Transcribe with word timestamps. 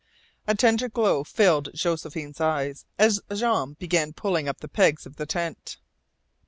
A 0.47 0.55
tender 0.55 0.89
glow 0.89 1.23
filled 1.23 1.69
Josephine's 1.75 2.41
eyes 2.41 2.85
as 2.97 3.21
Jean 3.35 3.73
began 3.73 4.13
pulling 4.13 4.49
up 4.49 4.59
the 4.59 4.67
pegs 4.67 5.05
of 5.05 5.17
the 5.17 5.27
tent. 5.27 5.77